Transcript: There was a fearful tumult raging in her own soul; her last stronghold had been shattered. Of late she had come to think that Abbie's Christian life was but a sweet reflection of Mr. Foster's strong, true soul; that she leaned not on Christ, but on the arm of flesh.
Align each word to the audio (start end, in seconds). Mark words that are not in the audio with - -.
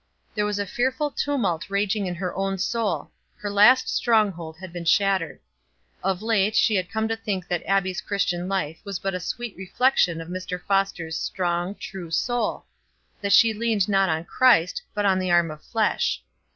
There 0.33 0.47
was 0.47 0.57
a 0.57 0.65
fearful 0.65 1.11
tumult 1.11 1.69
raging 1.69 2.07
in 2.07 2.15
her 2.15 2.33
own 2.35 2.57
soul; 2.57 3.11
her 3.37 3.51
last 3.51 3.87
stronghold 3.87 4.57
had 4.57 4.73
been 4.73 4.83
shattered. 4.85 5.39
Of 6.03 6.23
late 6.23 6.55
she 6.55 6.73
had 6.73 6.89
come 6.89 7.07
to 7.07 7.15
think 7.15 7.47
that 7.47 7.61
Abbie's 7.67 8.01
Christian 8.01 8.47
life 8.49 8.81
was 8.83 8.97
but 8.97 9.13
a 9.13 9.19
sweet 9.19 9.55
reflection 9.55 10.19
of 10.19 10.27
Mr. 10.27 10.59
Foster's 10.59 11.19
strong, 11.19 11.75
true 11.75 12.09
soul; 12.09 12.65
that 13.21 13.31
she 13.31 13.53
leaned 13.53 13.87
not 13.87 14.09
on 14.09 14.23
Christ, 14.25 14.81
but 14.95 15.05
on 15.05 15.19
the 15.19 15.29
arm 15.29 15.51
of 15.51 15.61
flesh. 15.63 16.23